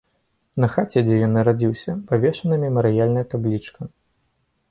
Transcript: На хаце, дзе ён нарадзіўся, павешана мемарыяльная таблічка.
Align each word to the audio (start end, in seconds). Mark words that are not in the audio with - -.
На 0.63 0.69
хаце, 0.75 1.03
дзе 1.07 1.17
ён 1.25 1.35
нарадзіўся, 1.39 1.91
павешана 2.11 2.55
мемарыяльная 2.63 3.25
таблічка. 3.35 3.81